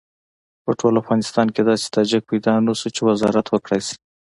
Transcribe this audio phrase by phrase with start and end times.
[0.63, 3.95] په ټول افغانستان کې داسې تاجک پیدا نه شو چې وزارت وکړای شي.